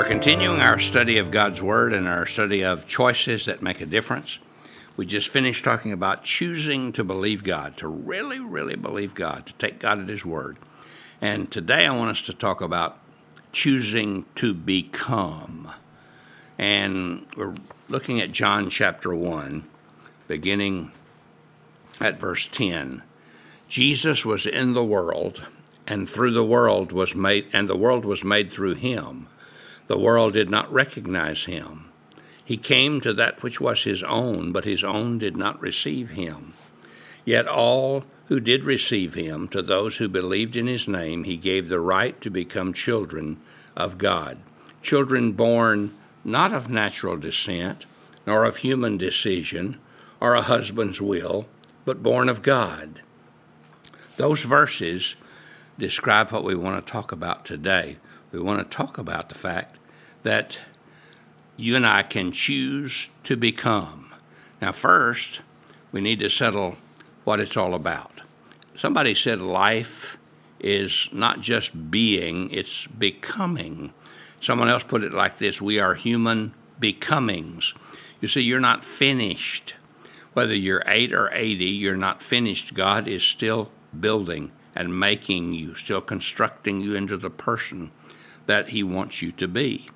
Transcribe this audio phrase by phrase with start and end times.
[0.00, 3.86] We're continuing our study of God's Word and our study of choices that make a
[3.86, 4.38] difference.
[4.96, 9.52] We just finished talking about choosing to believe God, to really, really believe God, to
[9.52, 10.56] take God at His Word.
[11.20, 12.96] And today I want us to talk about
[13.52, 15.70] choosing to become.
[16.56, 17.56] And we're
[17.90, 19.68] looking at John chapter 1,
[20.28, 20.92] beginning
[22.00, 23.02] at verse 10.
[23.68, 25.42] Jesus was in the world,
[25.86, 29.26] and through the world was made, and the world was made through him.
[29.90, 31.90] The world did not recognize him.
[32.44, 36.54] He came to that which was his own, but his own did not receive him.
[37.24, 41.68] Yet all who did receive him, to those who believed in his name, he gave
[41.68, 43.40] the right to become children
[43.76, 44.38] of God,
[44.80, 47.84] children born not of natural descent,
[48.28, 49.80] nor of human decision,
[50.20, 51.48] or a husband's will,
[51.84, 53.02] but born of God.
[54.18, 55.16] Those verses
[55.80, 57.96] describe what we want to talk about today.
[58.30, 59.78] We want to talk about the fact
[60.22, 60.58] that
[61.56, 64.12] you and I can choose to become.
[64.60, 65.40] Now, first,
[65.92, 66.76] we need to settle
[67.24, 68.22] what it's all about.
[68.76, 70.16] Somebody said life
[70.58, 73.92] is not just being, it's becoming.
[74.40, 77.74] Someone else put it like this we are human becomings.
[78.20, 79.74] You see, you're not finished.
[80.32, 82.74] Whether you're 8 or 80, you're not finished.
[82.74, 87.90] God is still building and making you, still constructing you into the person
[88.46, 89.88] that He wants you to be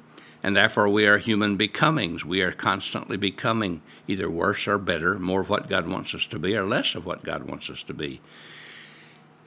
[0.44, 2.22] and therefore we are human becomings.
[2.22, 6.38] We are constantly becoming either worse or better, more of what God wants us to
[6.38, 8.20] be, or less of what God wants us to be.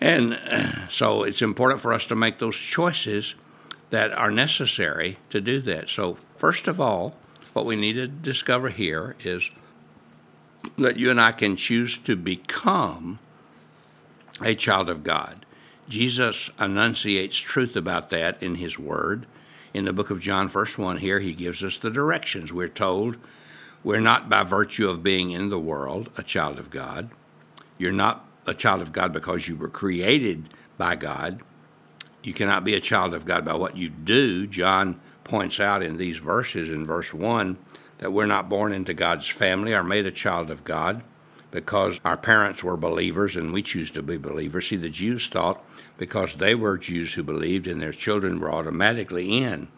[0.02, 3.36] And so it's important for us to make those choices
[3.92, 5.92] that are necessary to do that.
[5.92, 7.16] So, first of all,
[7.54, 9.52] what we need to discover here is
[10.80, 13.20] that you and I can choose to become
[14.42, 15.46] a child of God.
[15.88, 19.28] Jesus enunciates truth about that in his word
[19.74, 22.52] in the book of John, verse 1, here he gives us the directions.
[22.52, 23.18] We're told
[23.84, 27.10] we're not by virtue of being in the world a child of God.
[27.78, 31.42] You're not a child of God because you were created by God.
[32.24, 34.48] You cannot be a child of God by what you do.
[34.48, 37.58] John points out in these verses, in verse 1,
[38.00, 41.04] that we're not born into God's family or made a child of God
[41.52, 44.68] because our parents were believers and we choose to be believers.
[44.68, 45.64] See, the Jews thought
[45.98, 49.70] because they were Jews who believed and their children were automatically in.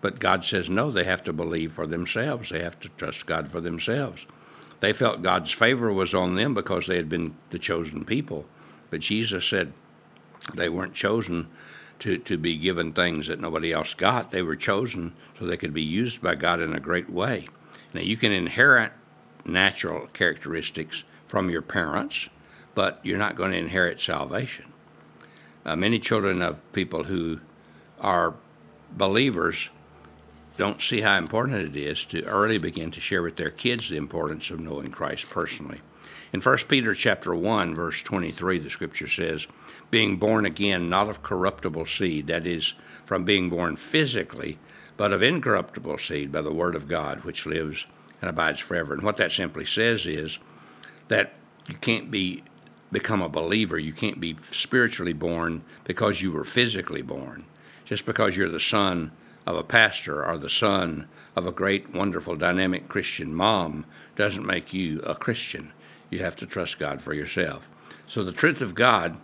[0.00, 2.50] But God says no, they have to believe for themselves.
[2.50, 4.24] They have to trust God for themselves.
[4.80, 8.46] They felt God's favor was on them because they had been the chosen people.
[8.90, 9.72] But Jesus said
[10.54, 11.48] they weren't chosen
[11.98, 14.30] to, to be given things that nobody else got.
[14.30, 17.48] They were chosen so they could be used by God in a great way.
[17.92, 18.92] Now, you can inherit
[19.44, 22.28] natural characteristics from your parents,
[22.74, 24.64] but you're not going to inherit salvation.
[25.64, 27.38] Uh, many children of people who
[28.00, 28.34] are
[28.90, 29.68] believers
[30.56, 33.96] don't see how important it is to early begin to share with their kids the
[33.96, 35.80] importance of knowing Christ personally.
[36.32, 39.46] In 1 Peter chapter 1 verse 23 the scripture says,
[39.90, 42.74] being born again not of corruptible seed, that is
[43.06, 44.58] from being born physically,
[44.96, 47.86] but of incorruptible seed by the word of God which lives
[48.20, 48.94] and abides forever.
[48.94, 50.38] And what that simply says is
[51.08, 51.32] that
[51.68, 52.44] you can't be
[52.90, 53.78] become a believer.
[53.78, 57.44] You can't be spiritually born because you were physically born.
[57.84, 59.12] Just because you're the son
[59.46, 63.86] of a pastor or the son of a great, wonderful, dynamic Christian mom
[64.16, 65.72] doesn't make you a Christian.
[66.10, 67.68] You have to trust God for yourself.
[68.06, 69.18] So the truth of God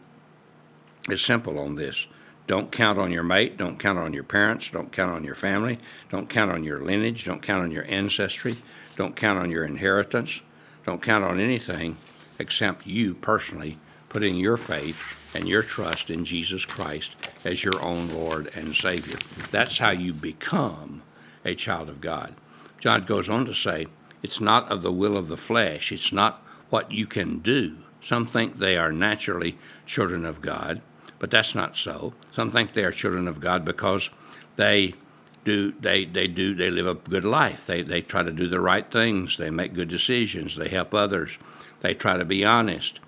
[1.09, 2.07] is simple on this.
[2.47, 3.57] Don't count on your mate.
[3.57, 4.71] Don't count on your parents.
[4.71, 5.79] Don't count on your family.
[6.11, 7.25] Don't count on your lineage.
[7.25, 8.63] Don't count on your ancestry.
[8.97, 10.41] Don't count on your inheritance.
[10.87, 11.97] Don't count on anything
[12.39, 13.79] except you personally
[14.09, 14.99] putting your faith
[15.35, 19.19] and your trust in Jesus Christ as your own Lord and Savior.
[19.51, 21.03] That's how you become
[21.45, 22.35] a child of God.
[22.79, 23.87] John goes on to say,
[24.23, 27.77] it's not of the will of the flesh, it's not what you can do.
[28.03, 30.81] Some think they are naturally children of God,
[31.19, 32.15] but that's not so.
[32.33, 34.11] Some think they are children of God because
[34.57, 34.95] they
[35.45, 37.67] do they, they do they live a good life.
[37.67, 41.39] They they try to do the right things, they make good decisions, they help others
[41.85, 42.99] they try to be honest.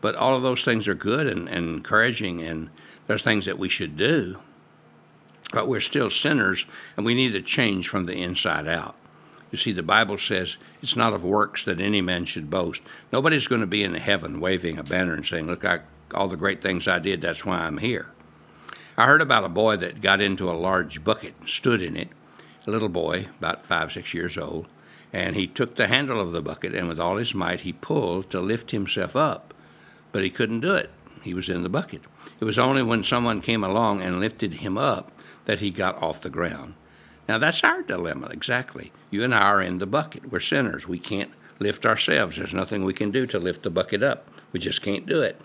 [0.00, 2.68] But all of those things are good and, and encouraging, and
[3.06, 4.38] there's things that we should do.
[5.52, 8.96] But we're still sinners, and we need to change from the inside out.
[9.52, 12.82] You see, the Bible says it's not of works that any man should boast.
[13.12, 15.80] Nobody's going to be in heaven waving a banner and saying, Look, I,
[16.12, 18.08] all the great things I did, that's why I'm here.
[18.96, 22.08] I heard about a boy that got into a large bucket and stood in it,
[22.66, 24.66] a little boy, about five, six years old,
[25.12, 28.30] and he took the handle of the bucket and with all his might he pulled
[28.30, 29.52] to lift himself up,
[30.12, 30.90] but he couldn't do it.
[31.22, 32.02] He was in the bucket.
[32.38, 35.10] It was only when someone came along and lifted him up
[35.46, 36.74] that he got off the ground.
[37.28, 38.92] Now, that's our dilemma, exactly.
[39.10, 40.30] You and I are in the bucket.
[40.30, 40.86] We're sinners.
[40.86, 42.36] We can't lift ourselves.
[42.36, 44.28] There's nothing we can do to lift the bucket up.
[44.52, 45.40] We just can't do it.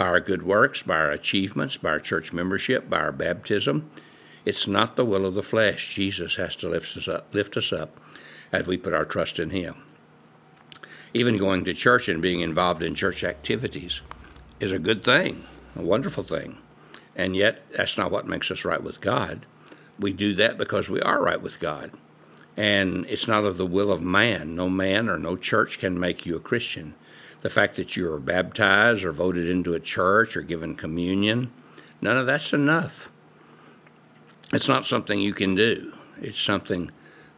[0.00, 3.90] By our good works, by our achievements, by our church membership, by our baptism.
[4.46, 5.94] It's not the will of the flesh.
[5.94, 8.00] Jesus has to lift us up, lift us up
[8.50, 9.74] as we put our trust in Him.
[11.12, 14.00] Even going to church and being involved in church activities
[14.58, 15.44] is a good thing,
[15.76, 16.56] a wonderful thing.
[17.14, 19.44] And yet, that's not what makes us right with God.
[19.98, 21.90] We do that because we are right with God.
[22.60, 24.54] And it's not of the will of man.
[24.54, 26.94] No man or no church can make you a Christian.
[27.40, 31.52] The fact that you are baptized or voted into a church or given communion,
[32.02, 33.08] none of that's enough.
[34.52, 35.94] It's not something you can do.
[36.20, 36.90] It's something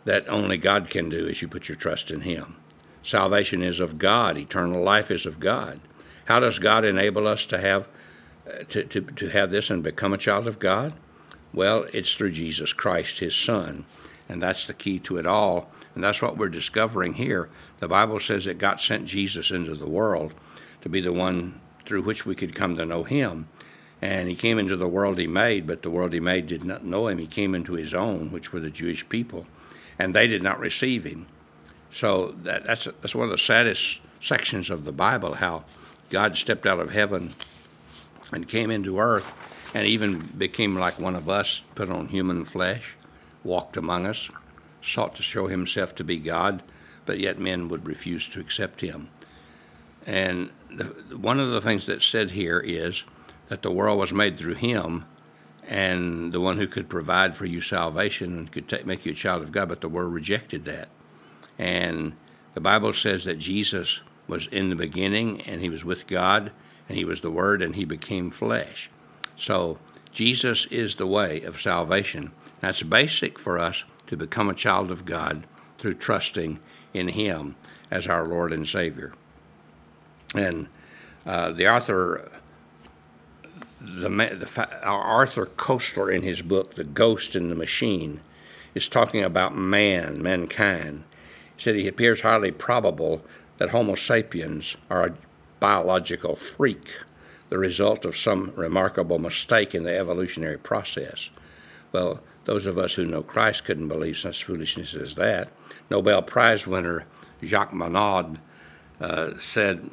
[0.06, 2.56] that only God can do as you put your trust in Him.
[3.04, 4.36] Salvation is of God.
[4.36, 5.78] Eternal life is of God.
[6.24, 7.86] How does God enable us to have
[8.44, 10.94] uh, to, to, to have this and become a child of God?
[11.54, 13.86] Well, it's through Jesus Christ, His Son.
[14.28, 15.70] And that's the key to it all.
[15.94, 17.48] And that's what we're discovering here.
[17.80, 20.32] The Bible says that God sent Jesus into the world
[20.82, 23.48] to be the one through which we could come to know Him.
[24.00, 26.84] And He came into the world He made, but the world He made did not
[26.84, 27.18] know Him.
[27.18, 29.46] He came into His own, which were the Jewish people,
[29.98, 31.26] and they did not receive Him.
[31.92, 35.64] So that, that's, that's one of the saddest sections of the Bible how
[36.10, 37.34] God stepped out of heaven
[38.32, 39.26] and came into earth
[39.74, 42.94] and even became like one of us, put on human flesh,
[43.44, 44.30] walked among us,
[44.82, 46.62] sought to show himself to be God,
[47.06, 49.08] but yet men would refuse to accept him.
[50.06, 50.84] And the,
[51.16, 53.04] one of the things that's said here is
[53.48, 55.04] that the world was made through him
[55.66, 59.14] and the one who could provide for you salvation and could take, make you a
[59.16, 60.88] child of God, but the world rejected that.
[61.58, 62.14] And
[62.54, 66.50] the Bible says that Jesus was in the beginning and he was with God
[66.88, 68.90] and he was the Word and he became flesh.
[69.36, 69.78] So
[70.10, 72.32] Jesus is the way of salvation.
[72.62, 75.46] That's basic for us to become a child of God
[75.78, 76.60] through trusting
[76.94, 77.56] in him
[77.90, 79.12] as our Lord and Savior.
[80.34, 80.68] And
[81.26, 82.30] uh, the author,
[83.80, 88.20] the, the Arthur Koestler, in his book *The Ghost in the Machine*,
[88.74, 91.04] is talking about man, mankind.
[91.56, 93.22] He said he appears highly probable
[93.58, 95.14] that Homo sapiens are a
[95.58, 96.88] biological freak,
[97.50, 101.28] the result of some remarkable mistake in the evolutionary process.
[101.90, 105.48] Well, those of us who know Christ couldn't believe such foolishness as that.
[105.90, 107.06] Nobel Prize winner
[107.42, 108.38] Jacques Monod
[109.00, 109.90] uh, said,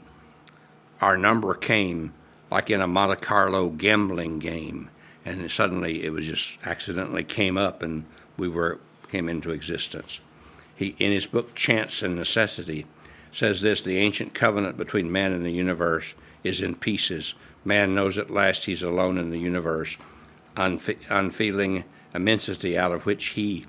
[1.01, 2.13] Our number came
[2.51, 4.89] like in a Monte Carlo gambling game,
[5.25, 8.05] and suddenly it was just accidentally came up and
[8.37, 8.79] we were
[9.09, 10.19] came into existence.
[10.75, 12.85] He, in his book Chance and Necessity,
[13.31, 16.13] says this the ancient covenant between man and the universe
[16.43, 17.33] is in pieces.
[17.65, 19.97] Man knows at last he's alone in the universe,
[20.55, 23.65] unfe- unfeeling immensity out of which he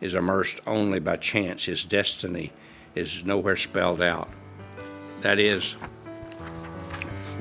[0.00, 1.64] is immersed only by chance.
[1.64, 2.52] His destiny
[2.94, 4.28] is nowhere spelled out.
[5.20, 5.76] That is,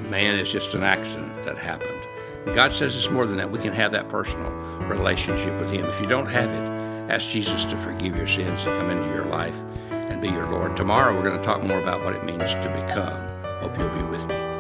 [0.10, 1.94] man is just an accident that happened.
[2.56, 3.52] God says it's more than that.
[3.52, 4.50] We can have that personal
[4.88, 5.86] relationship with Him.
[5.86, 9.26] If you don't have it, ask Jesus to forgive your sins and come into your
[9.26, 9.58] life
[9.92, 10.76] and be your Lord.
[10.78, 13.38] Tomorrow we're going to talk more about what it means to become.
[13.62, 14.57] Hope you'll be with me.